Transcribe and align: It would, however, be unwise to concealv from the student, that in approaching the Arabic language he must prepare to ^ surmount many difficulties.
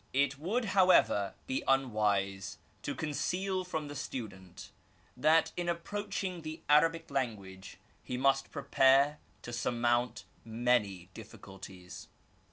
It 0.13 0.39
would, 0.39 0.65
however, 0.73 1.35
be 1.45 1.63
unwise 1.67 2.57
to 2.81 2.95
concealv 2.95 3.67
from 3.67 3.87
the 3.87 3.93
student, 3.95 4.71
that 5.15 5.51
in 5.55 5.69
approaching 5.69 6.41
the 6.41 6.59
Arabic 6.67 7.11
language 7.11 7.77
he 8.03 8.17
must 8.17 8.49
prepare 8.49 9.19
to 9.43 9.51
^ 9.51 9.53
surmount 9.53 10.23
many 10.43 11.09
difficulties. 11.13 12.07